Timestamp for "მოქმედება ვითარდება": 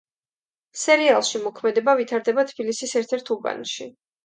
1.43-2.47